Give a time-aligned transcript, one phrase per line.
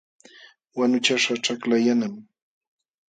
[0.77, 2.13] Wanuchaśhqa ćhakla yanam.